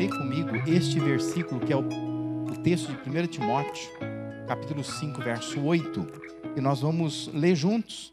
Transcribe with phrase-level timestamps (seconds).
[0.00, 1.86] ler comigo este versículo, que é o,
[2.50, 3.86] o texto de 1 Timóteo,
[4.48, 6.06] capítulo 5, verso 8,
[6.56, 8.10] e nós vamos ler juntos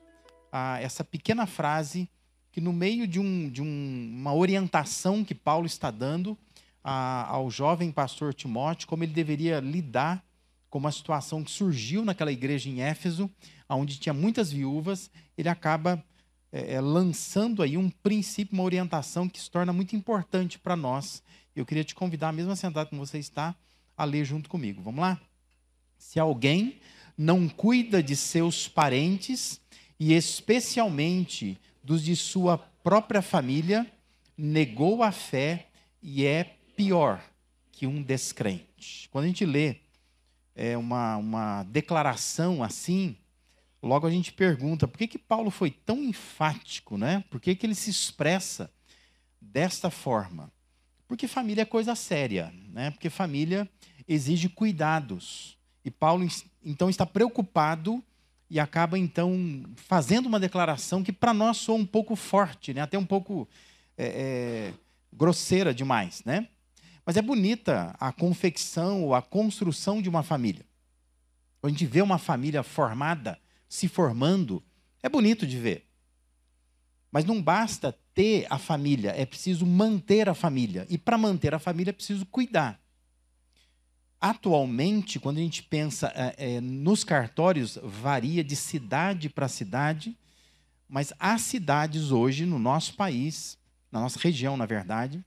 [0.52, 2.10] ah, essa pequena frase
[2.52, 6.38] que, no meio de, um, de um, uma orientação que Paulo está dando
[6.84, 10.22] ah, ao jovem pastor Timóteo, como ele deveria lidar
[10.70, 13.32] com uma situação que surgiu naquela igreja em Éfeso,
[13.70, 16.04] onde tinha muitas viúvas, ele acaba
[16.52, 21.22] é, é, lançando aí um princípio, uma orientação que se torna muito importante para nós.
[21.56, 23.56] Eu queria te convidar, mesmo sentado como você está,
[23.96, 24.82] a ler junto comigo.
[24.82, 25.20] Vamos lá?
[25.98, 26.80] Se alguém
[27.18, 29.60] não cuida de seus parentes,
[30.00, 33.86] e especialmente dos de sua própria família,
[34.38, 35.68] negou a fé
[36.02, 37.22] e é pior
[37.72, 39.10] que um descrente.
[39.10, 39.78] Quando a gente lê
[40.56, 43.16] é, uma, uma declaração assim,
[43.82, 47.24] Logo a gente pergunta, por que, que Paulo foi tão enfático, né?
[47.30, 48.72] Por que, que ele se expressa
[49.40, 50.52] desta forma?
[51.08, 52.92] Porque família é coisa séria, né?
[52.92, 53.70] Porque família
[54.08, 55.58] exige cuidados.
[55.86, 56.28] E Paulo
[56.64, 58.04] então está preocupado
[58.50, 62.82] e acaba então fazendo uma declaração que para nós soa um pouco forte, né?
[62.82, 63.48] Até um pouco
[63.98, 64.74] é, é,
[65.14, 66.48] grosseira demais, né?
[67.06, 70.66] Mas é bonita a confecção ou a construção de uma família.
[71.62, 74.64] Quando a gente vê uma família formada, se formando,
[75.02, 75.88] é bonito de ver.
[77.12, 80.86] Mas não basta ter a família, é preciso manter a família.
[80.90, 82.80] E para manter a família é preciso cuidar.
[84.20, 90.18] Atualmente, quando a gente pensa é, é, nos cartórios, varia de cidade para cidade,
[90.90, 93.58] mas há cidades hoje no nosso país,
[93.92, 95.24] na nossa região, na verdade,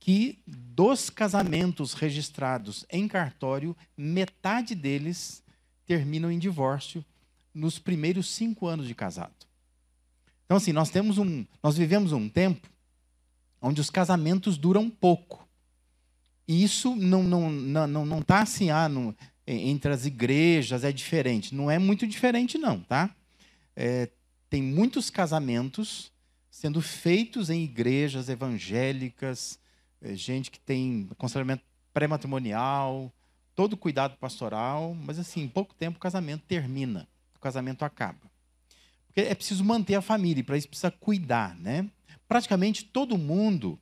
[0.00, 5.44] que dos casamentos registrados em cartório, metade deles
[5.86, 7.04] terminam em divórcio
[7.54, 9.46] nos primeiros cinco anos de casado.
[10.44, 12.68] Então, assim, nós temos um, nós vivemos um tempo
[13.60, 15.48] onde os casamentos duram pouco.
[16.46, 20.92] E isso não não não não, não tá assim ah, no, entre as igrejas é
[20.92, 21.54] diferente.
[21.54, 23.14] Não é muito diferente não, tá?
[23.74, 24.10] É,
[24.50, 26.12] tem muitos casamentos
[26.50, 29.58] sendo feitos em igrejas evangélicas,
[30.02, 31.62] é, gente que tem aconselhamento
[31.94, 33.10] pré-matrimonial,
[33.54, 37.08] todo cuidado pastoral, mas assim, em pouco tempo o casamento termina
[37.42, 38.30] casamento acaba.
[39.06, 41.88] Porque é preciso manter a família, e para isso precisa cuidar, né?
[42.26, 43.78] Praticamente todo mundo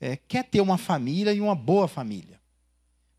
[0.00, 2.38] é, quer ter uma família e uma boa família.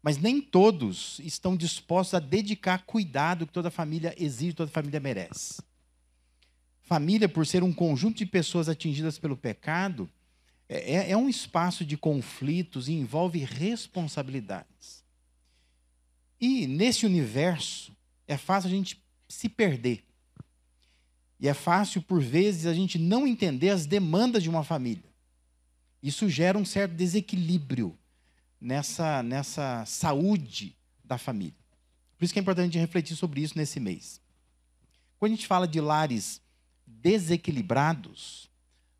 [0.01, 5.61] Mas nem todos estão dispostos a dedicar cuidado que toda família exige, toda família merece.
[6.81, 10.09] Família, por ser um conjunto de pessoas atingidas pelo pecado,
[10.67, 15.03] é, é, é um espaço de conflitos e envolve responsabilidades.
[16.39, 17.91] E nesse universo,
[18.27, 20.03] é fácil a gente se perder.
[21.39, 25.07] E é fácil, por vezes, a gente não entender as demandas de uma família.
[26.03, 27.97] Isso gera um certo desequilíbrio
[28.59, 31.55] nessa, nessa saúde da família.
[32.17, 34.19] Por isso que é importante refletir sobre isso nesse mês.
[35.17, 36.41] Quando a gente fala de lares
[36.85, 38.49] desequilibrados,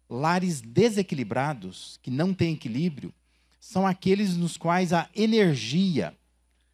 [0.10, 3.14] lares desequilibrados, que não têm equilíbrio,
[3.60, 6.18] são aqueles nos quais a energia,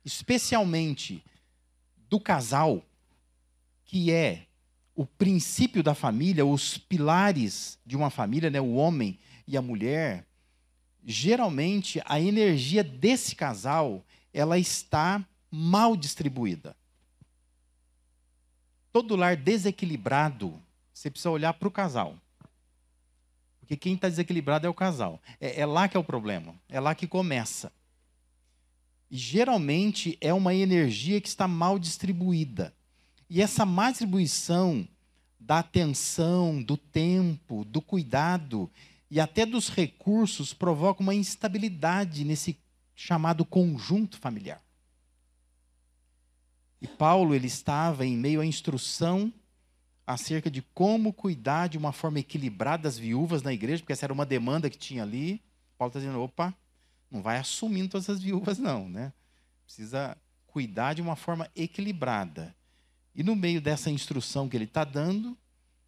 [0.03, 1.23] especialmente
[2.07, 2.83] do casal,
[3.85, 4.47] que é
[4.95, 10.25] o princípio da família, os pilares de uma família, né, o homem e a mulher,
[11.03, 14.03] geralmente a energia desse casal,
[14.33, 16.75] ela está mal distribuída.
[18.91, 20.61] Todo lar desequilibrado,
[20.93, 22.17] você precisa olhar para o casal.
[23.59, 25.21] Porque quem está desequilibrado é o casal.
[25.39, 26.55] É, é lá que é o problema.
[26.69, 27.71] É lá que começa.
[29.09, 32.73] E geralmente é uma energia que está mal distribuída.
[33.35, 34.87] E essa má distribuição
[35.37, 38.71] da atenção, do tempo, do cuidado
[39.11, 42.57] e até dos recursos provoca uma instabilidade nesse
[42.95, 44.63] chamado conjunto familiar.
[46.81, 49.33] E Paulo ele estava em meio à instrução
[50.07, 54.13] acerca de como cuidar de uma forma equilibrada das viúvas na igreja, porque essa era
[54.13, 55.43] uma demanda que tinha ali.
[55.77, 56.55] Paulo está dizendo: opa,
[57.11, 59.11] não vai assumindo todas as viúvas, não, né?
[59.65, 60.15] Precisa
[60.47, 62.55] cuidar de uma forma equilibrada.
[63.15, 65.37] E no meio dessa instrução que ele está dando,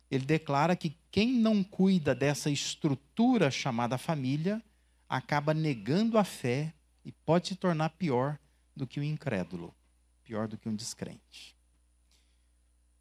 [0.09, 4.63] ele declara que quem não cuida dessa estrutura chamada família
[5.09, 8.39] acaba negando a fé e pode se tornar pior
[8.75, 9.75] do que o incrédulo,
[10.23, 11.55] pior do que um descrente.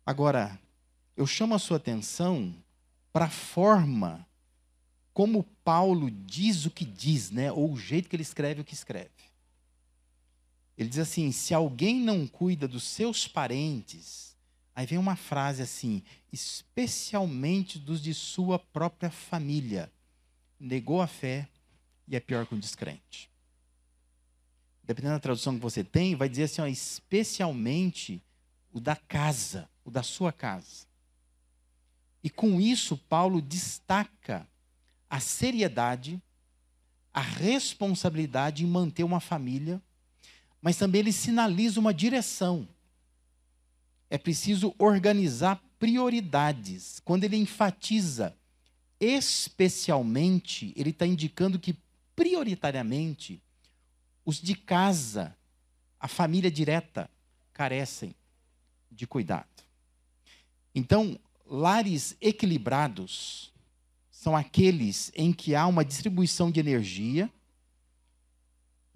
[0.04, 0.58] Agora,
[1.16, 2.54] eu chamo a sua atenção
[3.12, 4.26] para a forma
[5.16, 7.50] como Paulo diz o que diz, né?
[7.50, 9.10] ou o jeito que ele escreve o que escreve.
[10.76, 14.36] Ele diz assim: se alguém não cuida dos seus parentes,
[14.74, 16.02] aí vem uma frase assim,
[16.32, 19.90] especialmente dos de sua própria família,
[20.60, 21.48] negou a fé
[22.06, 23.30] e é pior que um descrente.
[24.84, 28.22] dependendo da tradução que você tem, vai dizer assim, ó, especialmente
[28.72, 30.86] o da casa, o da sua casa.
[32.22, 34.46] E com isso, Paulo destaca
[35.08, 36.22] a seriedade,
[37.12, 39.82] a responsabilidade em manter uma família,
[40.66, 42.66] mas também ele sinaliza uma direção.
[44.10, 47.00] É preciso organizar prioridades.
[47.04, 48.36] Quando ele enfatiza
[48.98, 51.76] especialmente, ele está indicando que
[52.16, 53.40] prioritariamente
[54.24, 55.36] os de casa,
[56.00, 57.08] a família direta,
[57.52, 58.12] carecem
[58.90, 59.62] de cuidado.
[60.74, 61.16] Então,
[61.48, 63.52] lares equilibrados
[64.10, 67.32] são aqueles em que há uma distribuição de energia,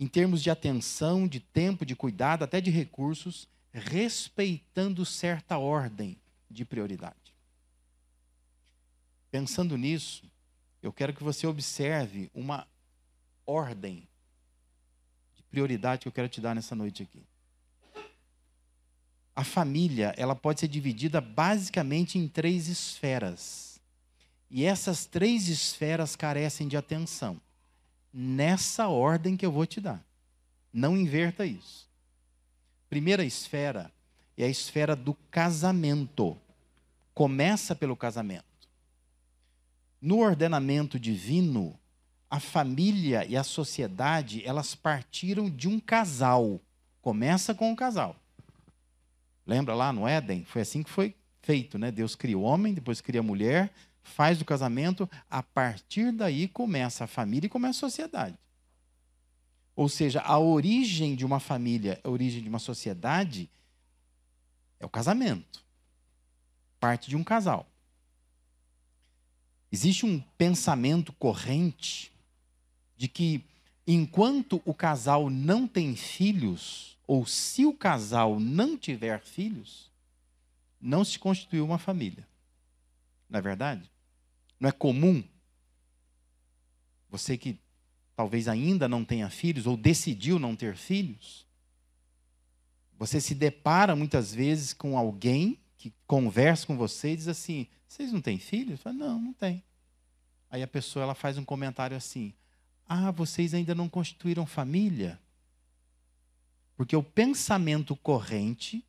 [0.00, 6.16] em termos de atenção, de tempo, de cuidado, até de recursos, respeitando certa ordem
[6.50, 7.36] de prioridade.
[9.30, 10.24] Pensando nisso,
[10.82, 12.66] eu quero que você observe uma
[13.44, 14.08] ordem
[15.36, 17.22] de prioridade que eu quero te dar nessa noite aqui.
[19.36, 23.78] A família, ela pode ser dividida basicamente em três esferas.
[24.50, 27.38] E essas três esferas carecem de atenção.
[28.12, 30.04] Nessa ordem que eu vou te dar.
[30.72, 31.88] Não inverta isso.
[32.88, 33.92] Primeira esfera
[34.36, 36.36] é a esfera do casamento.
[37.14, 38.44] Começa pelo casamento.
[40.00, 41.78] No ordenamento divino,
[42.30, 46.60] a família e a sociedade, elas partiram de um casal.
[47.02, 48.16] Começa com o casal.
[49.46, 50.44] Lembra lá no Éden?
[50.44, 51.90] Foi assim que foi feito, né?
[51.90, 53.72] Deus cria o homem, depois cria a mulher,
[54.02, 58.38] faz o casamento, a partir daí começa a família e começa a sociedade.
[59.74, 63.48] Ou seja, a origem de uma família, a origem de uma sociedade
[64.78, 65.64] é o casamento.
[66.78, 67.66] Parte de um casal.
[69.72, 72.12] Existe um pensamento corrente
[72.96, 73.44] de que
[73.86, 79.90] enquanto o casal não tem filhos, ou se o casal não tiver filhos,
[80.80, 82.26] não se constituiu uma família.
[83.28, 83.89] Não é verdade?
[84.60, 85.24] Não é comum
[87.08, 87.58] você que
[88.14, 91.46] talvez ainda não tenha filhos ou decidiu não ter filhos,
[92.98, 98.12] você se depara muitas vezes com alguém que conversa com você e diz assim: "Vocês
[98.12, 99.64] não têm filhos?" Fala, "Não, não tem."
[100.50, 102.34] Aí a pessoa ela faz um comentário assim:
[102.86, 105.18] ah, vocês ainda não constituíram família?
[106.76, 108.84] Porque o pensamento corrente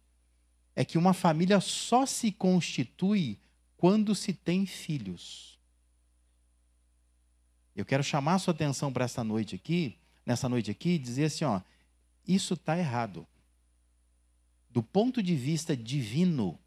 [0.76, 3.40] é que uma família só se constitui
[3.78, 5.60] quando se tem filhos.
[7.76, 11.46] Eu quero chamar a sua atenção para essa noite aqui, nessa noite aqui, dizer assim,
[11.46, 11.62] ó,
[12.28, 13.26] isso está errado.
[14.70, 16.58] Do ponto de vista divino,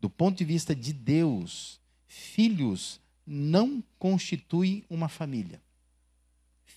[0.00, 5.60] do ponto de vista de Deus, filhos não constituem uma família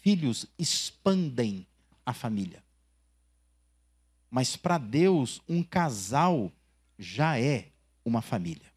[0.02, 1.66] filhos expandem
[2.06, 2.64] a família.
[4.30, 6.52] Mas para Deus, um casal
[6.98, 7.70] já é
[8.06, 8.72] uma família.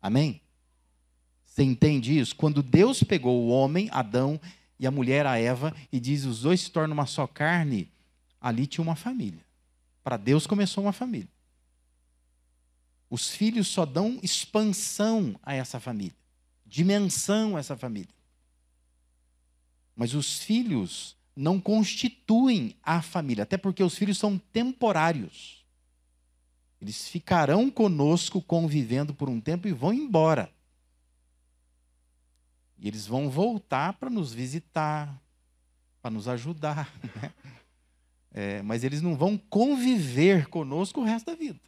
[0.00, 0.40] Amém?
[1.52, 2.34] Você entende isso?
[2.34, 4.40] Quando Deus pegou o homem, Adão,
[4.80, 7.90] e a mulher, a Eva, e diz: os dois se tornam uma só carne,
[8.40, 9.44] ali tinha uma família.
[10.02, 11.28] Para Deus começou uma família.
[13.10, 16.16] Os filhos só dão expansão a essa família,
[16.64, 18.14] dimensão a essa família.
[19.94, 25.62] Mas os filhos não constituem a família, até porque os filhos são temporários.
[26.80, 30.50] Eles ficarão conosco convivendo por um tempo e vão embora.
[32.82, 35.18] E eles vão voltar para nos visitar,
[36.02, 36.92] para nos ajudar.
[37.22, 37.32] Né?
[38.34, 41.60] É, mas eles não vão conviver conosco o resto da vida.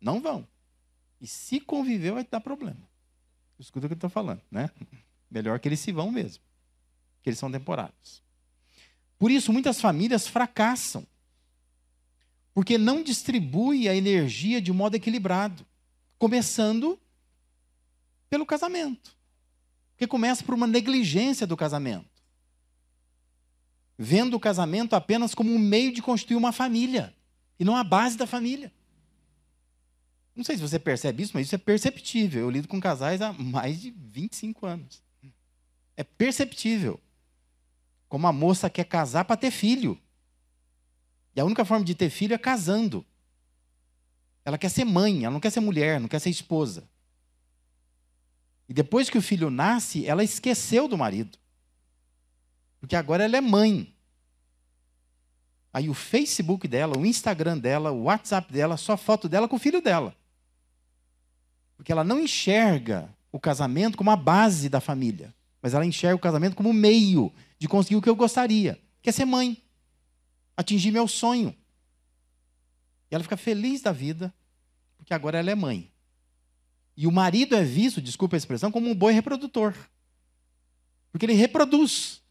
[0.00, 0.48] Não vão.
[1.20, 2.80] E se conviver, vai dar problema.
[3.58, 4.70] Escuta o que eu estou falando, né?
[5.30, 6.42] Melhor que eles se vão mesmo
[7.26, 8.22] que eles são temporários.
[9.18, 11.04] Por isso, muitas famílias fracassam,
[12.54, 15.66] porque não distribui a energia de modo equilibrado,
[16.20, 16.96] começando
[18.30, 19.15] pelo casamento,
[19.96, 22.04] porque começa por uma negligência do casamento,
[23.96, 27.14] vendo o casamento apenas como um meio de construir uma família
[27.58, 28.70] e não a base da família.
[30.34, 32.42] Não sei se você percebe isso, mas isso é perceptível.
[32.42, 35.02] Eu lido com casais há mais de 25 anos.
[35.96, 37.00] É perceptível.
[38.06, 39.98] Como a moça quer casar para ter filho.
[41.34, 43.02] E a única forma de ter filho é casando.
[44.44, 46.86] Ela quer ser mãe, ela não quer ser mulher, não quer ser esposa.
[48.68, 51.38] E depois que o filho nasce, ela esqueceu do marido.
[52.80, 53.94] Porque agora ela é mãe.
[55.72, 59.58] Aí o Facebook dela, o Instagram dela, o WhatsApp dela, só foto dela com o
[59.58, 60.16] filho dela.
[61.76, 66.20] Porque ela não enxerga o casamento como a base da família, mas ela enxerga o
[66.20, 69.62] casamento como meio de conseguir o que eu gostaria, que é ser mãe.
[70.56, 71.54] atingir meu sonho.
[73.10, 74.32] E ela fica feliz da vida,
[74.96, 75.92] porque agora ela é mãe.
[76.96, 79.74] E o marido é visto, desculpa a expressão, como um boi reprodutor.
[81.12, 82.22] Porque ele reproduz.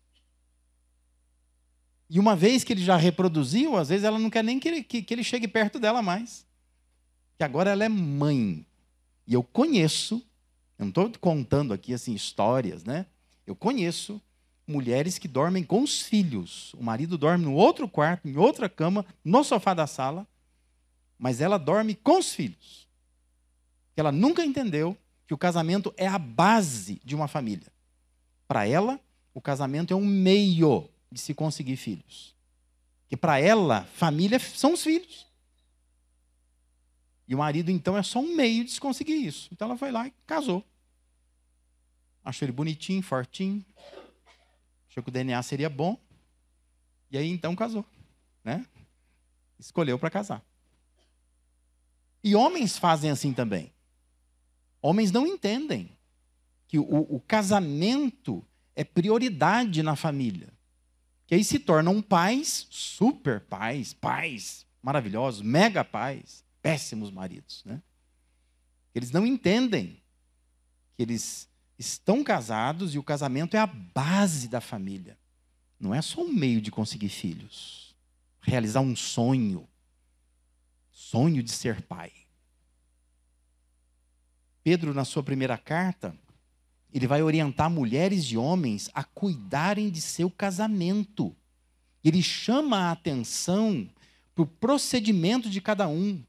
[2.10, 4.84] E uma vez que ele já reproduziu, às vezes ela não quer nem que ele,
[4.84, 6.46] que, que ele chegue perto dela mais.
[7.38, 8.66] Que agora ela é mãe.
[9.28, 10.16] E eu conheço,
[10.78, 13.06] eu não estou contando aqui assim histórias, né?
[13.46, 14.22] Eu conheço
[14.68, 16.74] mulheres que dormem com os filhos.
[16.74, 20.28] O marido dorme no outro quarto, em outra cama, no sofá da sala,
[21.18, 22.85] mas ela dorme com os filhos.
[23.96, 24.98] Ela nunca entendeu
[25.28, 27.72] que o casamento é a base de uma família.
[28.48, 29.00] Para ela,
[29.34, 32.36] o casamento é um meio de se conseguir filhos.
[33.08, 35.26] Que para ela, família são os filhos.
[37.28, 39.50] E o marido, então, é só um meio de se conseguir isso.
[39.52, 40.64] Então ela foi lá e casou.
[42.24, 43.64] Achou ele bonitinho, fortinho.
[44.90, 46.00] Achou que o DNA seria bom.
[47.12, 47.86] E aí então casou.
[48.44, 48.66] Né?
[49.60, 50.44] Escolheu para casar.
[52.24, 53.72] E homens fazem assim também.
[54.86, 55.90] Homens não entendem
[56.68, 60.54] que o, o casamento é prioridade na família.
[61.26, 67.64] Que aí se tornam pais, super pais, pais maravilhosos, mega pais, péssimos maridos.
[67.66, 67.82] Né?
[68.94, 70.04] Eles não entendem
[70.96, 71.50] que eles
[71.80, 75.18] estão casados e o casamento é a base da família.
[75.80, 77.96] Não é só um meio de conseguir filhos,
[78.40, 79.68] realizar um sonho,
[80.92, 82.12] sonho de ser pai.
[84.66, 86.18] Pedro, na sua primeira carta,
[86.92, 91.36] ele vai orientar mulheres e homens a cuidarem de seu casamento.
[92.04, 93.88] Ele chama a atenção
[94.34, 96.20] para o procedimento de cada um.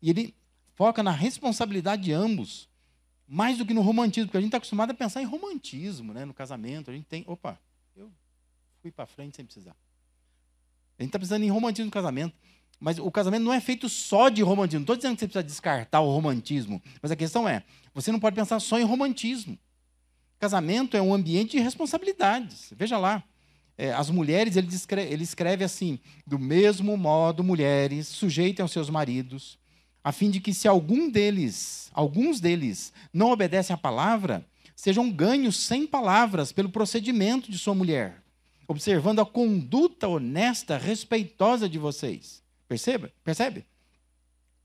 [0.00, 0.34] E ele
[0.74, 2.66] foca na responsabilidade de ambos
[3.28, 6.24] mais do que no romantismo, porque a gente está acostumado a pensar em romantismo, né?
[6.24, 7.60] No casamento, a gente tem, opa,
[7.94, 8.10] eu
[8.80, 9.76] fui para frente sem precisar.
[10.98, 12.34] A gente está pensando em romantismo no casamento,
[12.78, 14.80] mas o casamento não é feito só de romantismo.
[14.80, 17.62] Não estou dizendo que você precisa descartar o romantismo, mas a questão é,
[17.94, 19.58] você não pode pensar só em romantismo.
[20.38, 22.72] Casamento é um ambiente de responsabilidades.
[22.76, 23.24] Veja lá,
[23.78, 28.90] é, as mulheres, ele, descreve, ele escreve assim: do mesmo modo, mulheres, sujeitem aos seus
[28.90, 29.58] maridos,
[30.04, 35.56] a fim de que se algum deles, alguns deles, não obedecem à palavra, sejam ganhos
[35.56, 38.22] sem palavras pelo procedimento de sua mulher,
[38.68, 42.45] observando a conduta honesta, respeitosa de vocês.
[42.68, 43.12] Perceba?
[43.22, 43.66] Percebe?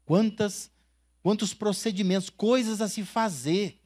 [0.06, 0.72] Quantas
[1.22, 3.80] quantos procedimentos, coisas a se fazer.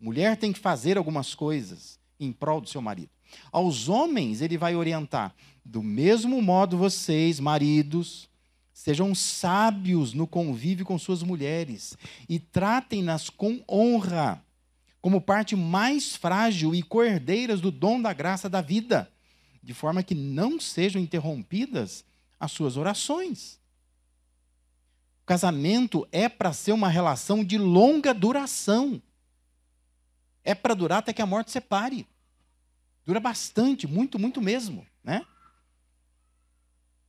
[0.00, 3.10] Mulher tem que fazer algumas coisas em prol do seu marido.
[3.52, 5.34] Aos homens, ele vai orientar:
[5.64, 8.28] do mesmo modo, vocês, maridos,
[8.72, 11.96] Sejam sábios no convívio com suas mulheres
[12.28, 14.42] e tratem-nas com honra,
[15.00, 19.12] como parte mais frágil e cordeiras do dom da graça da vida,
[19.62, 22.04] de forma que não sejam interrompidas
[22.42, 23.60] as suas orações.
[25.22, 29.00] O casamento é para ser uma relação de longa duração.
[30.42, 32.04] É para durar até que a morte separe.
[33.06, 35.24] Dura bastante, muito, muito mesmo, né?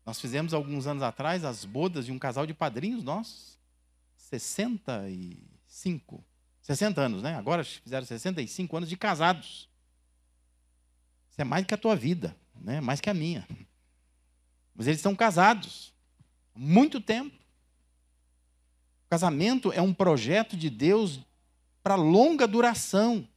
[0.05, 3.57] Nós fizemos alguns anos atrás as bodas de um casal de padrinhos nossos.
[4.15, 6.23] 65.
[6.61, 7.33] 60 anos, né?
[7.33, 9.67] Agora fizeram 65 anos de casados.
[11.31, 12.79] Isso é mais que a tua vida, né?
[12.79, 13.47] Mais que a minha.
[14.75, 15.93] Mas eles estão casados.
[16.55, 17.35] Muito tempo.
[19.05, 21.19] O casamento é um projeto de Deus
[21.83, 23.27] para longa duração.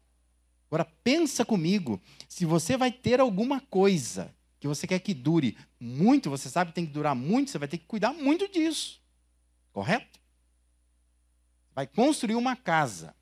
[0.68, 6.30] Agora pensa comigo, se você vai ter alguma coisa que você quer que dure muito,
[6.30, 9.00] você sabe que tem que durar muito, você vai ter que cuidar muito disso.
[9.72, 10.18] Correto?
[11.74, 13.14] Vai construir uma casa.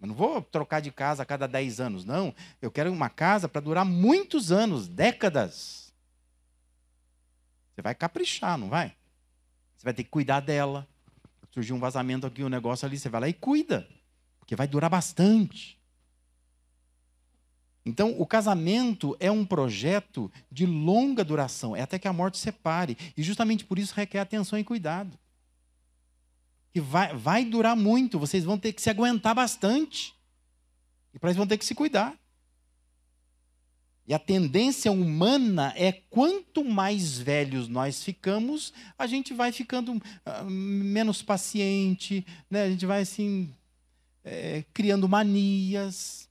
[0.00, 2.34] Eu não vou trocar de casa a cada 10 anos, não.
[2.62, 5.87] Eu quero uma casa para durar muitos anos, décadas.
[7.78, 8.88] Você vai caprichar, não vai?
[9.76, 10.84] Você vai ter que cuidar dela.
[11.52, 13.88] Surgiu um vazamento aqui, um negócio ali, você vai lá e cuida.
[14.40, 15.78] Porque vai durar bastante.
[17.86, 22.98] Então, o casamento é um projeto de longa duração, é até que a morte separe.
[23.16, 25.16] E justamente por isso requer atenção e cuidado.
[26.72, 30.16] Que vai, vai durar muito, vocês vão ter que se aguentar bastante.
[31.14, 32.17] E para isso vão ter que se cuidar.
[34.08, 40.44] E a tendência humana é quanto mais velhos nós ficamos, a gente vai ficando uh,
[40.48, 42.62] menos paciente, né?
[42.62, 43.54] a gente vai assim,
[44.24, 46.26] é, criando manias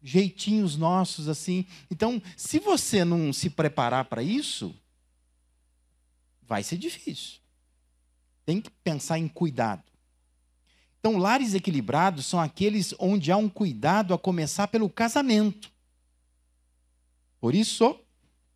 [0.00, 1.66] jeitinhos nossos assim.
[1.90, 4.72] Então, se você não se preparar para isso,
[6.42, 7.40] vai ser difícil.
[8.44, 9.82] Tem que pensar em cuidado.
[11.06, 15.70] Então, lares equilibrados são aqueles onde há um cuidado a começar pelo casamento.
[17.40, 17.96] Por isso,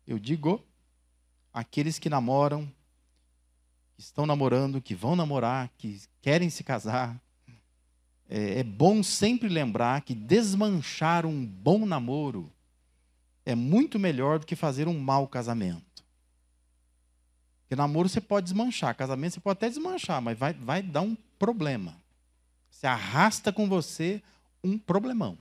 [0.05, 0.61] Eu digo
[1.53, 2.69] aqueles que namoram,
[3.95, 7.17] que estão namorando, que vão namorar, que querem se casar.
[8.27, 12.51] É, é bom sempre lembrar que desmanchar um bom namoro
[13.45, 16.03] é muito melhor do que fazer um mau casamento.
[17.61, 21.15] Porque namoro você pode desmanchar, casamento você pode até desmanchar, mas vai, vai dar um
[21.39, 22.01] problema.
[22.81, 24.23] Você arrasta com você
[24.63, 25.37] um problemão.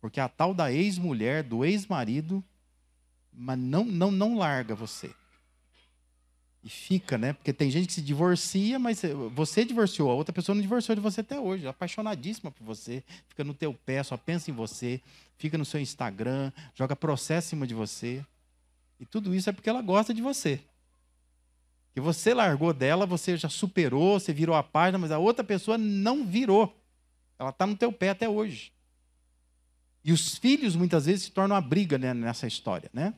[0.00, 2.42] Porque a tal da ex-mulher, do ex-marido,
[3.30, 5.14] mas não, não, não larga você.
[6.64, 7.34] E fica, né?
[7.34, 9.02] Porque tem gente que se divorcia, mas
[9.34, 13.44] você divorciou, a outra pessoa não divorciou de você até hoje, apaixonadíssima por você, fica
[13.44, 15.02] no teu pé, só pensa em você,
[15.36, 18.24] fica no seu Instagram, joga processo em cima de você.
[18.98, 20.58] E tudo isso é porque ela gosta de você.
[21.92, 25.76] Que você largou dela, você já superou, você virou a página, mas a outra pessoa
[25.76, 26.74] não virou.
[27.38, 28.72] Ela está no teu pé até hoje.
[30.04, 33.14] E os filhos muitas vezes se tornam a briga né, nessa história, né?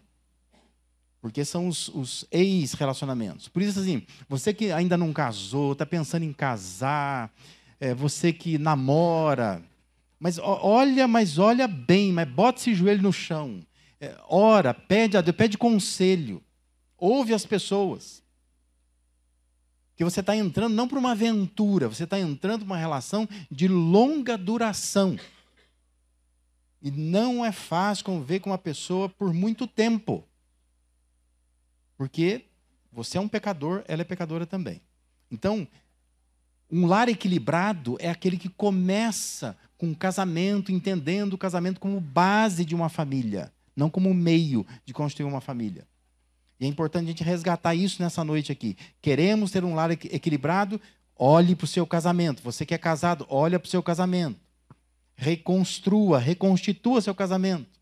[1.21, 3.49] Porque são os, os ex-relacionamentos.
[3.49, 7.33] Por isso, assim, você que ainda não casou, está pensando em casar,
[7.79, 9.62] é, você que namora,
[10.23, 13.61] mas olha, mas olha bem, mas bota esse joelho no chão.
[14.00, 16.41] É, ora, pede a Deus, pede conselho.
[16.97, 18.22] Ouve as pessoas.
[20.02, 23.68] Que você está entrando não para uma aventura, você está entrando para uma relação de
[23.68, 25.16] longa duração.
[26.82, 30.25] E não é fácil conviver com uma pessoa por muito tempo.
[31.97, 32.47] Porque
[32.90, 34.82] você é um pecador, ela é pecadora também.
[35.30, 35.68] Então,
[36.68, 42.64] um lar equilibrado é aquele que começa com um casamento, entendendo o casamento como base
[42.64, 45.87] de uma família, não como meio de construir uma família.
[46.59, 48.76] E é importante a gente resgatar isso nessa noite aqui.
[49.00, 50.80] Queremos ter um lar equilibrado?
[51.16, 52.42] Olhe para o seu casamento.
[52.42, 54.41] Você que é casado, olha para o seu casamento.
[55.15, 57.80] Reconstrua, reconstitua seu casamento.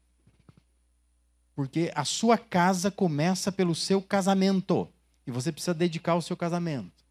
[1.54, 4.88] Porque a sua casa começa pelo seu casamento.
[5.26, 7.04] E você precisa dedicar o seu casamento.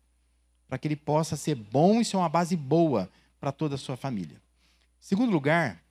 [0.68, 3.96] Para que ele possa ser bom e ser uma base boa para toda a sua
[3.96, 4.42] família.
[5.00, 5.82] Segundo lugar,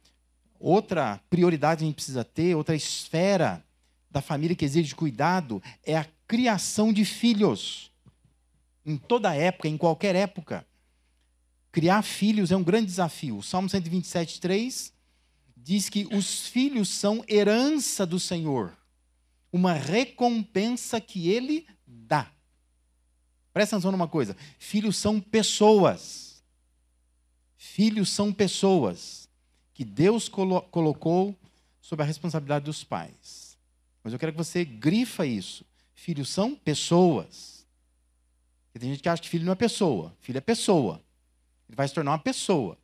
[0.61, 3.65] outra prioridade que a gente precisa ter, outra esfera
[4.11, 7.91] da família que exige cuidado, é a criação de filhos.
[8.85, 10.67] Em toda época, em qualquer época.
[11.71, 13.37] Criar filhos é um grande desafio.
[13.37, 14.93] O Salmo 127, 3
[15.57, 18.77] diz que os filhos são herança do Senhor,
[19.53, 22.31] uma recompensa que ele dá.
[23.53, 26.43] Presta atenção numa coisa: filhos são pessoas.
[27.57, 29.29] Filhos são pessoas
[29.75, 31.37] que Deus colo colocou
[31.81, 33.48] sob a responsabilidade dos pais.
[34.09, 35.67] Mas eu quero que você grifa isso.
[35.93, 37.67] Filhos são pessoas.
[38.73, 40.17] Tem gente que acha que filho não é pessoa.
[40.19, 41.05] Filho é pessoa.
[41.69, 42.79] Ele vai se tornar uma pessoa.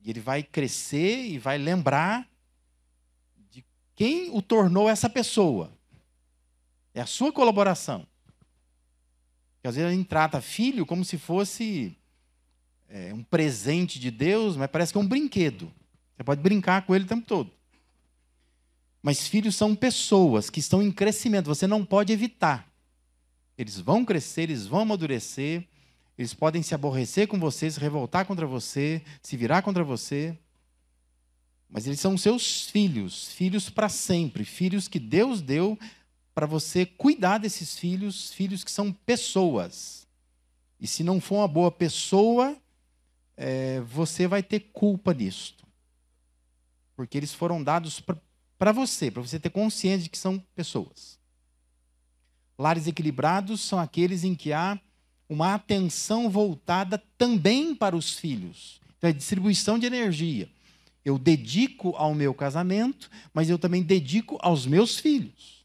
[0.00, 2.28] E ele vai crescer e vai lembrar
[3.52, 5.72] de quem o tornou essa pessoa.
[6.92, 8.04] É a sua colaboração.
[9.54, 11.96] Porque às vezes a gente trata filho como se fosse
[12.88, 15.72] é, um presente de Deus, mas parece que é um brinquedo.
[16.16, 17.59] Você pode brincar com ele o tempo todo.
[19.02, 22.70] Mas filhos são pessoas que estão em crescimento, você não pode evitar.
[23.56, 25.66] Eles vão crescer, eles vão amadurecer,
[26.16, 30.36] eles podem se aborrecer com você, se revoltar contra você, se virar contra você.
[31.68, 35.78] Mas eles são seus filhos, filhos para sempre, filhos que Deus deu
[36.34, 40.06] para você cuidar desses filhos, filhos que são pessoas.
[40.78, 42.56] E se não for uma boa pessoa,
[43.36, 45.66] é, você vai ter culpa nisto.
[46.96, 48.02] Porque eles foram dados
[48.60, 51.18] para você, para você ter consciência de que são pessoas.
[52.58, 54.78] Lares equilibrados são aqueles em que há
[55.30, 58.78] uma atenção voltada também para os filhos.
[58.98, 60.46] Então, é distribuição de energia.
[61.02, 65.64] Eu dedico ao meu casamento, mas eu também dedico aos meus filhos.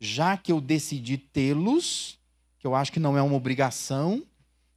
[0.00, 2.18] Já que eu decidi tê-los,
[2.58, 4.24] que eu acho que não é uma obrigação,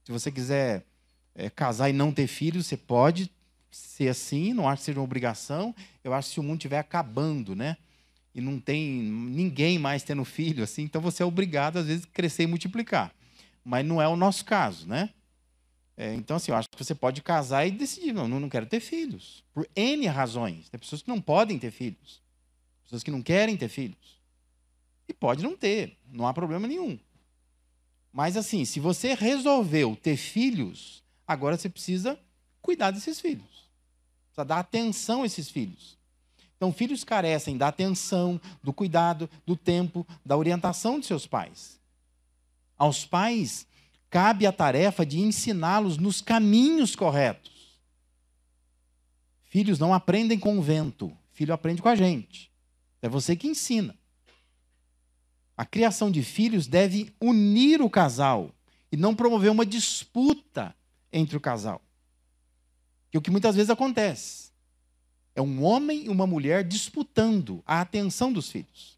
[0.03, 0.85] se você quiser
[1.33, 3.31] é, casar e não ter filhos, você pode
[3.71, 5.73] ser assim, não acho que seja uma obrigação.
[6.03, 7.77] Eu acho que se o mundo estiver acabando, né?
[8.33, 12.07] E não tem ninguém mais tendo filho, assim, então você é obrigado, às vezes, a
[12.07, 13.13] crescer e multiplicar
[13.63, 15.09] mas não é o nosso caso, né?
[15.95, 18.79] É, então, assim, eu acho que você pode casar e decidir, não, não quero ter
[18.79, 19.43] filhos.
[19.53, 20.67] Por N razões.
[20.69, 22.21] Tem pessoas que não podem ter filhos.
[22.83, 24.19] Pessoas que não querem ter filhos.
[25.07, 26.97] E pode não ter, não há problema nenhum.
[28.11, 32.17] Mas, assim, se você resolveu ter filhos, agora você precisa
[32.61, 33.69] cuidar desses filhos.
[34.27, 35.97] Precisa dar atenção a esses filhos.
[36.55, 41.79] Então, filhos carecem da atenção, do cuidado, do tempo, da orientação de seus pais.
[42.77, 43.65] Aos pais
[44.09, 47.79] cabe a tarefa de ensiná-los nos caminhos corretos.
[49.41, 52.51] Filhos não aprendem com o vento, filho aprende com a gente.
[53.01, 53.97] É você que ensina.
[55.57, 58.51] A criação de filhos deve unir o casal
[58.91, 60.75] e não promover uma disputa
[61.11, 61.81] entre o casal.
[63.11, 64.51] Que é o que muitas vezes acontece.
[65.35, 68.97] É um homem e uma mulher disputando a atenção dos filhos.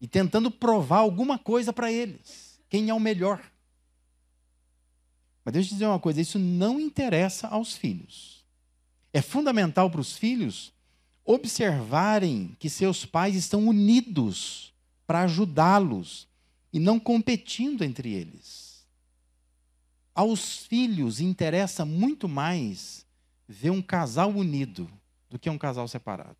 [0.00, 2.60] E tentando provar alguma coisa para eles.
[2.68, 3.42] Quem é o melhor.
[5.44, 8.44] Mas deixa eu dizer uma coisa: isso não interessa aos filhos.
[9.12, 10.72] É fundamental para os filhos
[11.24, 14.72] observarem que seus pais estão unidos
[15.06, 16.28] para ajudá-los
[16.72, 18.63] e não competindo entre eles.
[20.14, 23.04] Aos filhos interessa muito mais
[23.48, 24.88] ver um casal unido
[25.28, 26.36] do que um casal separado.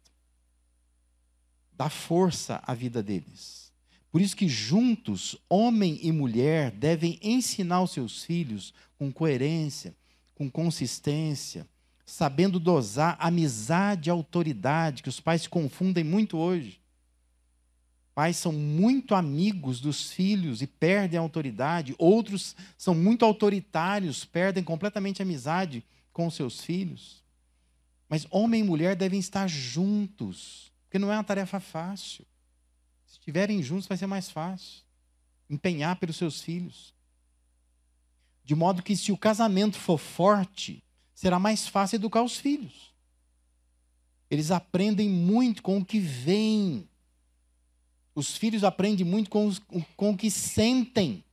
[1.73, 3.73] Dá força à vida deles.
[4.13, 9.93] Por isso que juntos, homem e mulher devem ensinar os seus filhos com coerência,
[10.37, 11.67] com consistência,
[12.07, 16.81] sabendo dosar amizade e autoridade, que os pais se confundem muito hoje.
[18.15, 24.63] Pais são muito amigos dos filhos e perdem a autoridade, outros são muito autoritários, perdem
[24.63, 27.25] completamente a amizade com seus filhos.
[28.09, 32.25] Mas homem e mulher devem estar juntos, porque não é uma tarefa fácil.
[33.05, 34.85] Se estiverem juntos, vai ser mais fácil.
[35.51, 36.95] Empenhar pelos seus filhos.
[38.45, 42.95] De modo que, se o casamento for forte, será mais fácil educar os filhos.
[44.31, 46.89] Eles aprendem muito com o que vem.
[48.15, 49.61] Os filhos aprendem muito com, os,
[49.97, 51.25] com o que sentem,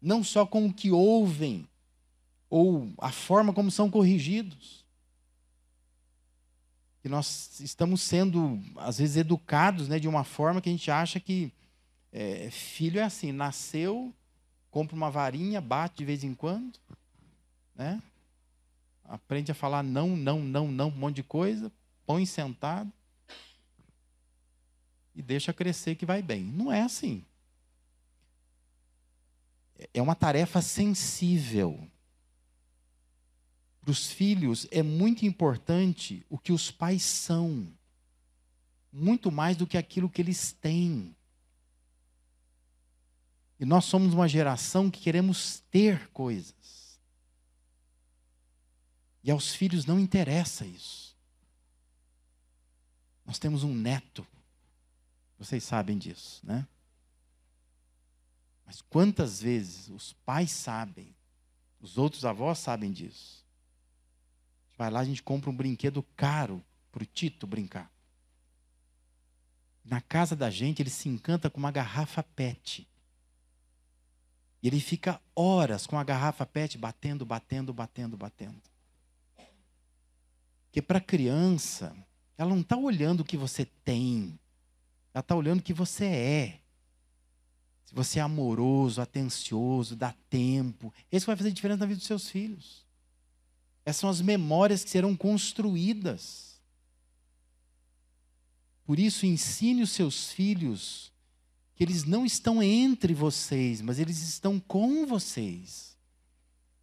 [0.00, 1.68] não só com o que ouvem,
[2.48, 4.84] ou a forma como são corrigidos.
[7.04, 11.20] E nós estamos sendo, às vezes, educados né, de uma forma que a gente acha
[11.20, 11.52] que
[12.12, 14.14] é, filho é assim: nasceu,
[14.70, 16.78] compra uma varinha, bate de vez em quando,
[17.74, 18.02] né?
[19.04, 21.70] aprende a falar não, não, não, não, um monte de coisa,
[22.06, 22.90] põe sentado
[25.14, 26.44] e deixa crescer que vai bem.
[26.44, 27.24] Não é assim.
[29.92, 31.88] É uma tarefa sensível.
[33.80, 37.66] Para os filhos é muito importante o que os pais são,
[38.92, 41.16] muito mais do que aquilo que eles têm.
[43.58, 46.98] E nós somos uma geração que queremos ter coisas.
[49.22, 51.14] E aos filhos não interessa isso.
[53.24, 54.26] Nós temos um neto.
[55.40, 56.68] Vocês sabem disso, né?
[58.66, 61.16] Mas quantas vezes os pais sabem,
[61.80, 63.42] os outros avós sabem disso.
[64.76, 67.90] Vai lá, a gente compra um brinquedo caro para o Tito brincar.
[69.82, 72.86] Na casa da gente, ele se encanta com uma garrafa PET.
[74.62, 78.60] E ele fica horas com a garrafa PET batendo, batendo, batendo, batendo.
[80.66, 81.96] Porque para a criança,
[82.36, 84.38] ela não está olhando o que você tem,
[85.12, 86.60] ela está olhando o que você é.
[87.84, 92.30] Se você é amoroso, atencioso, dá tempo, isso vai fazer diferença na vida dos seus
[92.30, 92.86] filhos.
[93.84, 96.60] Essas são as memórias que serão construídas.
[98.84, 101.12] Por isso, ensine os seus filhos
[101.74, 105.96] que eles não estão entre vocês, mas eles estão com vocês.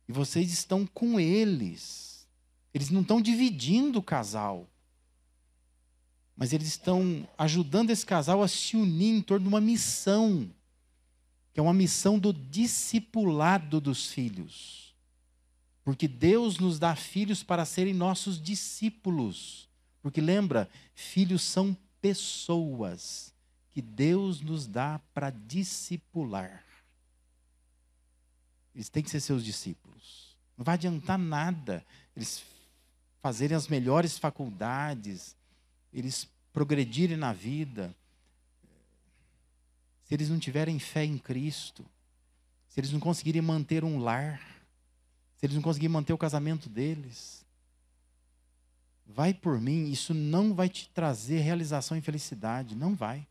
[0.08, 2.28] E vocês estão com eles.
[2.74, 4.68] Eles não estão dividindo o casal.
[6.38, 10.48] Mas eles estão ajudando esse casal a se unir em torno de uma missão,
[11.52, 14.96] que é uma missão do discipulado dos filhos.
[15.84, 19.68] Porque Deus nos dá filhos para serem nossos discípulos.
[20.02, 23.34] Porque lembra, filhos são pessoas
[23.72, 26.64] que Deus nos dá para discipular.
[28.76, 30.38] Eles têm que ser seus discípulos.
[30.56, 31.84] Não vai adiantar nada
[32.16, 32.44] eles
[33.22, 35.36] fazerem as melhores faculdades,
[35.94, 37.96] eles progredirem na vida,
[40.04, 41.86] se eles não tiverem fé em Cristo,
[42.68, 44.40] se eles não conseguirem manter um lar,
[45.36, 47.46] se eles não conseguirem manter o casamento deles,
[49.06, 53.28] vai por mim, isso não vai te trazer realização e felicidade, não vai.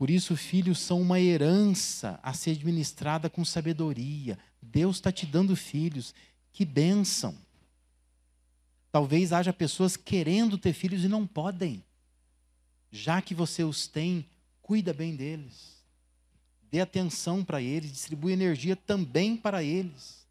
[0.00, 4.38] Por isso, filhos são uma herança a ser administrada com sabedoria.
[4.62, 6.14] Deus está te dando filhos,
[6.52, 7.36] que bênção.
[8.92, 11.84] Talvez haja pessoas querendo ter filhos e não podem.
[12.90, 14.28] Já que você os tem,
[14.60, 15.80] cuida bem deles.
[16.70, 20.26] Dê atenção para eles, distribui energia também para eles.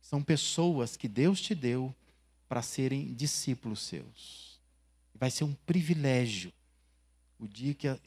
[0.00, 1.94] São pessoas que Deus te deu
[2.48, 4.60] para serem discípulos seus.
[5.14, 6.52] Vai ser um privilégio
[7.38, 7.98] o dia que, a,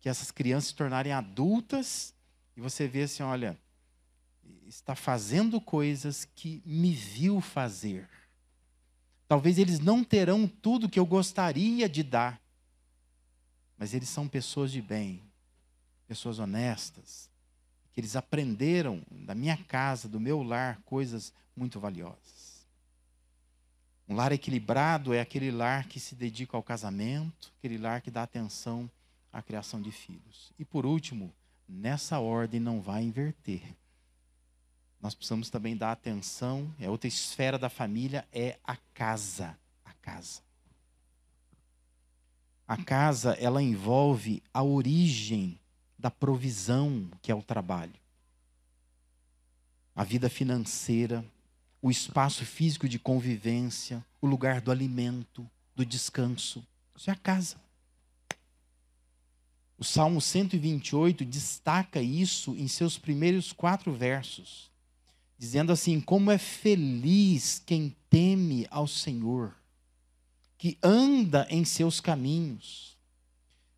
[0.00, 2.12] que essas crianças se tornarem adultas
[2.56, 3.56] e você vê assim: olha,
[4.66, 8.08] está fazendo coisas que me viu fazer
[9.32, 12.38] Talvez eles não terão tudo que eu gostaria de dar,
[13.78, 15.22] mas eles são pessoas de bem,
[16.06, 17.30] pessoas honestas,
[17.94, 22.66] que eles aprenderam da minha casa, do meu lar, coisas muito valiosas.
[24.06, 28.24] Um lar equilibrado é aquele lar que se dedica ao casamento, aquele lar que dá
[28.24, 28.90] atenção
[29.32, 30.52] à criação de filhos.
[30.58, 31.32] E por último,
[31.66, 33.62] nessa ordem não vai inverter.
[35.02, 39.58] Nós precisamos também dar atenção, é outra esfera da família, é a casa.
[39.84, 40.40] A casa.
[42.68, 45.58] A casa, ela envolve a origem
[45.98, 47.92] da provisão que é o trabalho.
[49.94, 51.24] A vida financeira,
[51.82, 56.64] o espaço físico de convivência, o lugar do alimento, do descanso.
[56.96, 57.56] Isso é a casa.
[59.76, 64.71] O Salmo 128 destaca isso em seus primeiros quatro versos,
[65.42, 69.52] dizendo assim: Como é feliz quem teme ao Senhor,
[70.56, 72.96] que anda em seus caminhos.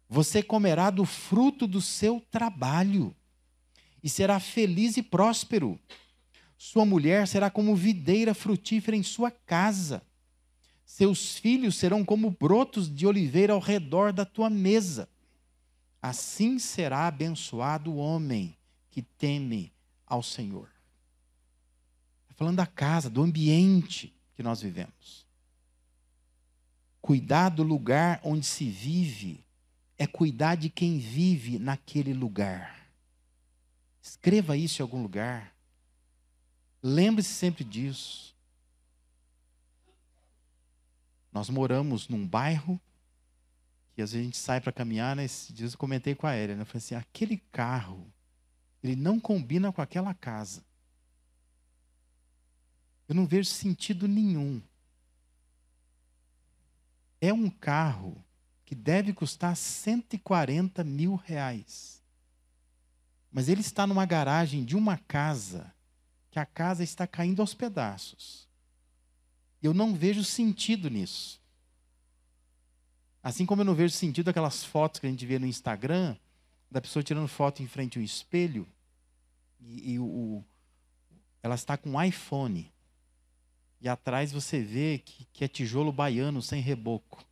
[0.06, 3.16] Você comerá do fruto do seu trabalho
[4.02, 5.80] e será feliz e próspero.
[6.58, 10.02] Sua mulher será como videira frutífera em sua casa.
[10.84, 15.08] Seus filhos serão como brotos de oliveira ao redor da tua mesa.
[16.02, 18.54] Assim será abençoado o homem
[18.90, 19.72] que teme
[20.06, 20.73] ao Senhor.
[22.36, 25.26] Falando da casa, do ambiente que nós vivemos.
[27.00, 29.44] Cuidar do lugar onde se vive
[29.96, 32.88] é cuidar de quem vive naquele lugar.
[34.02, 35.54] Escreva isso em algum lugar.
[36.82, 38.34] Lembre-se sempre disso.
[41.32, 42.80] Nós moramos num bairro
[43.94, 45.24] que às vezes a gente sai para caminhar, né?
[45.24, 46.62] Esses dias eu comentei com a Elia, né?
[46.62, 48.12] Eu falei assim, aquele carro,
[48.82, 50.64] ele não combina com aquela casa.
[53.14, 54.60] Eu não vejo sentido nenhum.
[57.20, 58.20] É um carro
[58.64, 62.02] que deve custar 140 mil reais.
[63.30, 65.72] Mas ele está numa garagem de uma casa,
[66.28, 68.48] que a casa está caindo aos pedaços.
[69.62, 71.40] Eu não vejo sentido nisso.
[73.22, 76.16] Assim como eu não vejo sentido aquelas fotos que a gente vê no Instagram,
[76.68, 78.66] da pessoa tirando foto em frente a um espelho,
[79.60, 80.44] e, e o,
[81.44, 82.73] ela está com um iPhone.
[83.84, 87.22] E atrás você vê que, que é tijolo baiano sem reboco.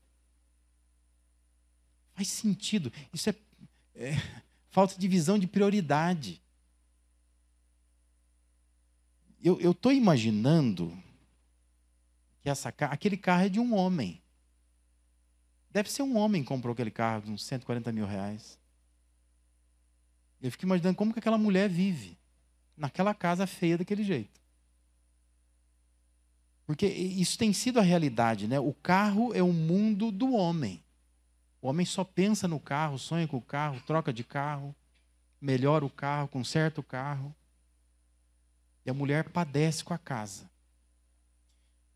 [2.13, 2.93] Faz sentido.
[3.11, 3.35] Isso é,
[3.95, 4.13] é
[4.69, 6.43] falta de visão de prioridade.
[9.43, 10.95] Eu estou imaginando
[12.43, 14.21] que essa, aquele carro é de um homem.
[15.71, 18.59] Deve ser um homem que comprou aquele carro de uns 140 mil reais.
[20.39, 22.19] Eu fico imaginando como que aquela mulher vive
[22.77, 24.42] naquela casa feia daquele jeito.
[26.67, 28.59] Porque isso tem sido a realidade, né?
[28.61, 30.83] O carro é o mundo do homem.
[31.61, 34.75] O homem só pensa no carro, sonha com o carro, troca de carro,
[35.41, 37.35] melhora o carro, conserta o carro.
[38.85, 40.51] E a mulher padece com a casa.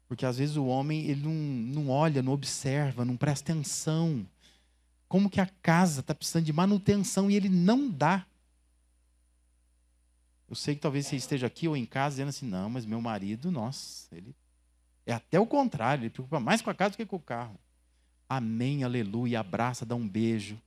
[0.09, 4.26] Porque às vezes o homem ele não, não olha, não observa, não presta atenção.
[5.09, 8.24] Como que a casa está precisando de manutenção e ele não dá.
[10.48, 13.00] Eu sei que talvez você esteja aqui ou em casa dizendo assim, não, mas meu
[13.00, 14.33] marido, nossa, ele
[15.07, 17.59] é até o contrário, ele preocupa mais com a casa do que com o carro.
[18.29, 20.61] Amém, aleluia, abraça, dá um beijo.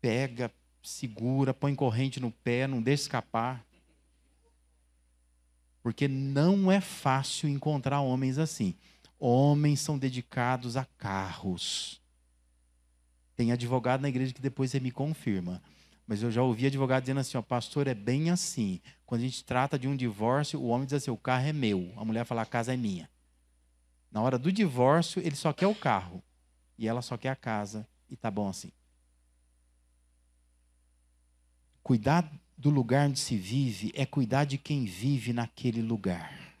[0.00, 3.64] Pega, segura, põe corrente no pé, não deixa escapar.
[5.82, 8.74] Porque não é fácil encontrar homens assim.
[9.20, 12.00] Homens são dedicados a carros.
[13.36, 15.62] Tem advogado na igreja que depois você me confirma.
[16.06, 18.80] Mas eu já ouvi advogado dizendo assim: ó, pastor, é bem assim.
[19.06, 21.92] Quando a gente trata de um divórcio, o homem diz assim: o carro é meu.
[21.96, 23.08] A mulher fala: a casa é minha.
[24.10, 26.22] Na hora do divórcio, ele só quer o carro.
[26.78, 27.86] E ela só quer a casa.
[28.08, 28.70] E tá bom assim.
[31.82, 36.54] Cuidar do lugar onde se vive é cuidar de quem vive naquele lugar.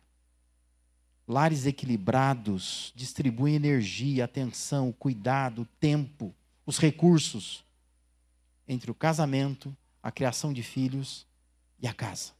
[1.26, 6.34] Lares equilibrados distribuem energia, atenção, cuidado, tempo,
[6.66, 7.64] os recursos
[8.66, 11.26] entre o casamento, a criação de filhos
[11.80, 12.32] e a casa.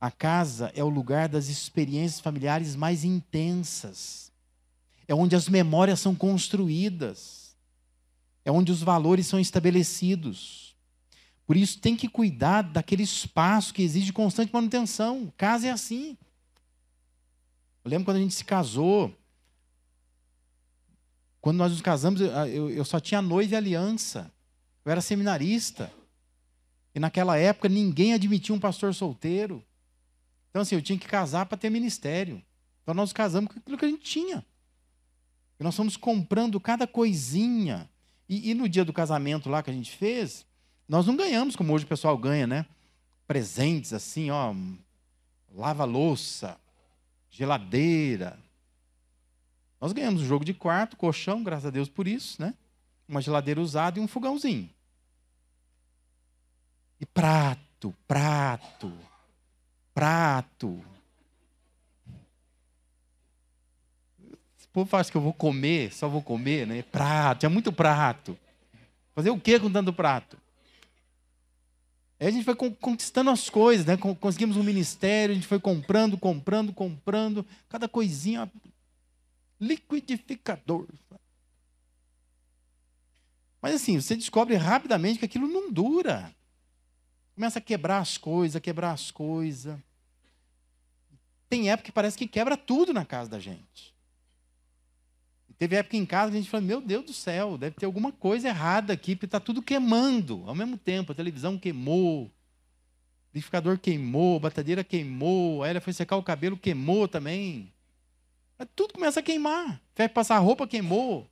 [0.00, 4.30] A casa é o lugar das experiências familiares mais intensas.
[5.08, 7.56] É onde as memórias são construídas.
[8.44, 10.76] É onde os valores são estabelecidos.
[11.46, 15.32] Por isso tem que cuidar daquele espaço que exige constante manutenção.
[15.36, 16.16] Casa é assim.
[17.84, 19.16] Eu lembro quando a gente se casou.
[21.40, 24.30] Quando nós nos casamos, eu, eu só tinha noiva e aliança.
[24.86, 25.92] Eu era seminarista.
[26.94, 29.62] E naquela época ninguém admitia um pastor solteiro.
[30.48, 32.40] Então, assim, eu tinha que casar para ter ministério.
[32.82, 34.46] Então nós casamos com aquilo que a gente tinha.
[35.58, 37.90] E nós fomos comprando cada coisinha.
[38.28, 40.46] E, e, no dia do casamento lá que a gente fez,
[40.88, 42.64] nós não ganhamos como hoje o pessoal ganha, né?
[43.26, 44.54] Presentes assim, ó,
[45.52, 46.58] lava-louça,
[47.28, 48.38] geladeira.
[49.80, 52.54] Nós ganhamos um jogo de quarto, colchão, graças a Deus por isso, né?
[53.08, 54.75] Uma geladeira usada e um fogãozinho.
[57.00, 58.92] E prato, prato,
[59.94, 60.68] prato.
[64.18, 66.82] O povo faz que eu vou comer, só vou comer, né?
[66.82, 68.38] Prato, tinha muito prato.
[69.14, 70.38] Fazer o que com tanto prato?
[72.18, 73.96] Aí a gente foi conquistando as coisas, né?
[73.96, 78.50] Conseguimos um ministério, a gente foi comprando, comprando, comprando, cada coisinha
[79.60, 80.86] liquidificador.
[83.60, 86.34] Mas assim, você descobre rapidamente que aquilo não dura.
[87.36, 89.78] Começa a quebrar as coisas, a quebrar as coisas.
[91.48, 93.94] Tem época que parece que quebra tudo na casa da gente.
[95.58, 98.10] Teve época em casa que a gente falou: Meu Deus do céu, deve ter alguma
[98.10, 101.12] coisa errada aqui, porque está tudo queimando ao mesmo tempo.
[101.12, 102.32] A televisão queimou, o
[103.28, 107.72] liquidificador queimou, a batadeira queimou, a ela foi secar o cabelo, queimou também.
[108.74, 109.80] Tudo começa a queimar.
[109.94, 111.30] Vai passar roupa, queimou.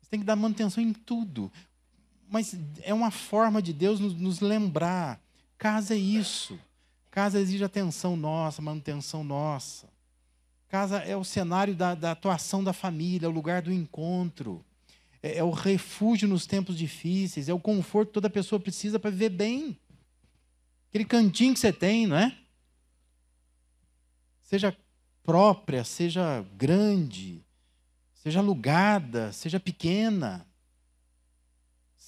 [0.00, 1.52] Você tem que dar manutenção em tudo.
[2.32, 5.20] Mas é uma forma de Deus nos, nos lembrar.
[5.58, 6.58] Casa é isso.
[7.10, 9.86] Casa exige atenção nossa, manutenção nossa.
[10.66, 14.64] Casa é o cenário da, da atuação da família, é o lugar do encontro.
[15.22, 19.10] É, é o refúgio nos tempos difíceis, é o conforto que toda pessoa precisa para
[19.10, 19.78] viver bem.
[20.88, 22.34] Aquele cantinho que você tem, não é?
[24.40, 24.74] Seja
[25.22, 27.44] própria, seja grande,
[28.14, 30.46] seja alugada, seja pequena,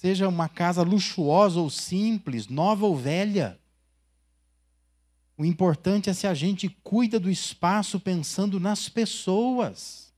[0.05, 3.59] seja uma casa luxuosa ou simples, nova ou velha.
[5.35, 10.13] O importante é se a gente cuida do espaço pensando nas pessoas.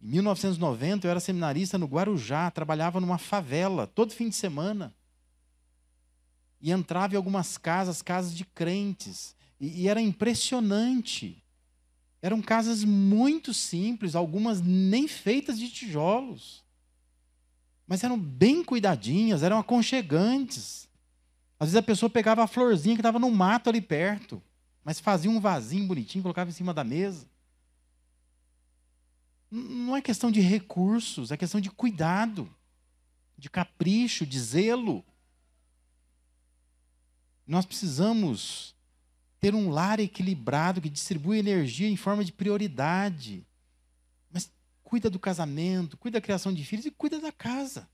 [0.00, 4.94] Em 1990, eu era seminarista no Guarujá, trabalhava numa favela, todo fim de semana.
[6.60, 9.34] E entrava em algumas casas, casas de crentes.
[9.58, 11.42] E, e era impressionante.
[12.22, 16.69] Eram casas muito simples, algumas nem feitas de tijolos.
[17.90, 20.88] Mas eram bem cuidadinhas, eram aconchegantes.
[21.58, 24.40] Às vezes a pessoa pegava a florzinha que estava no mato ali perto,
[24.84, 27.26] mas fazia um vasinho bonitinho, colocava em cima da mesa.
[29.50, 32.48] Não é questão de recursos, é questão de cuidado,
[33.36, 35.04] de capricho, de zelo.
[37.44, 38.72] Nós precisamos
[39.40, 43.44] ter um lar equilibrado que distribui energia em forma de prioridade.
[44.90, 47.88] Cuida do casamento, cuida da criação de filhos e cuida da casa.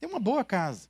[0.00, 0.88] Tem uma boa casa.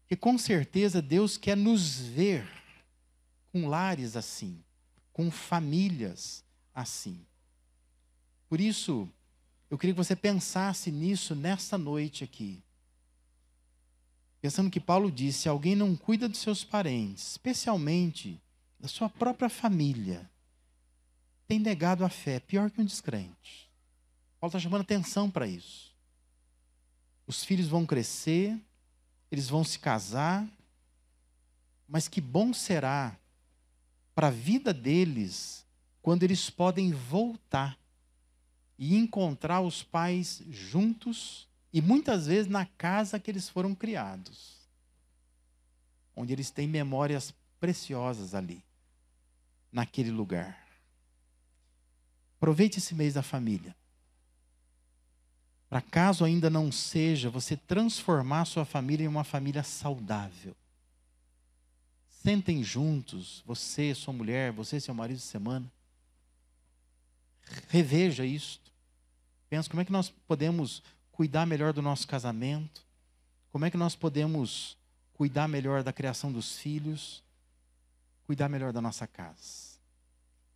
[0.00, 2.44] Porque com certeza Deus quer nos ver
[3.52, 4.64] com lares assim,
[5.12, 7.24] com famílias assim.
[8.48, 9.08] Por isso,
[9.70, 12.64] eu queria que você pensasse nisso nesta noite aqui.
[14.40, 18.42] Pensando que Paulo disse: se alguém não cuida dos seus parentes, especialmente
[18.80, 20.28] da sua própria família,
[21.46, 23.70] tem negado a fé, pior que um descrente.
[24.40, 25.94] Paulo está chamando atenção para isso.
[27.26, 28.58] Os filhos vão crescer,
[29.30, 30.46] eles vão se casar,
[31.88, 33.16] mas que bom será
[34.14, 35.64] para a vida deles
[36.02, 37.78] quando eles podem voltar
[38.78, 44.56] e encontrar os pais juntos e muitas vezes na casa que eles foram criados,
[46.14, 48.64] onde eles têm memórias preciosas ali,
[49.72, 50.65] naquele lugar.
[52.36, 53.74] Aproveite esse mês da família.
[55.68, 60.54] Para caso ainda não seja, você transformar sua família em uma família saudável.
[62.08, 65.70] Sentem juntos, você, sua mulher, você, seu marido de semana.
[67.68, 68.72] Reveja isto.
[69.48, 70.82] Pensa como é que nós podemos
[71.12, 72.84] cuidar melhor do nosso casamento,
[73.50, 74.76] como é que nós podemos
[75.14, 77.24] cuidar melhor da criação dos filhos,
[78.26, 79.65] cuidar melhor da nossa casa.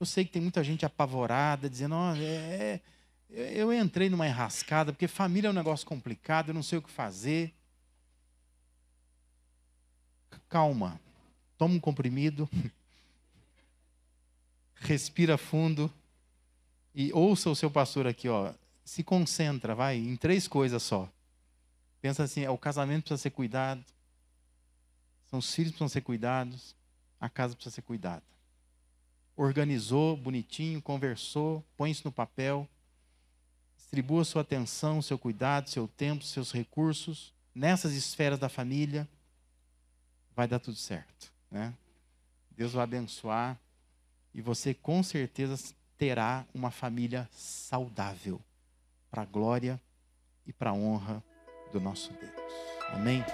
[0.00, 2.80] Eu sei que tem muita gente apavorada, dizendo, oh, é,
[3.28, 6.90] eu entrei numa enrascada, porque família é um negócio complicado, eu não sei o que
[6.90, 7.54] fazer.
[10.48, 11.00] Calma,
[11.56, 12.48] toma um comprimido,
[14.74, 15.92] respira fundo
[16.92, 18.52] e ouça o seu pastor aqui, ó
[18.90, 21.08] se concentra, vai, em três coisas só.
[22.00, 23.84] Pensa assim: o casamento precisa ser cuidado,
[25.28, 26.74] são os filhos precisam ser cuidados,
[27.20, 28.24] a casa precisa ser cuidada.
[29.42, 32.68] Organizou, bonitinho, conversou, põe isso no papel,
[33.74, 39.08] distribua sua atenção, seu cuidado, seu tempo, seus recursos nessas esferas da família,
[40.36, 41.72] vai dar tudo certo, né?
[42.50, 43.58] Deus vai abençoar
[44.34, 48.42] e você com certeza terá uma família saudável,
[49.10, 49.80] para a glória
[50.46, 51.24] e para a honra
[51.72, 52.30] do nosso Deus.
[52.90, 53.24] Amém?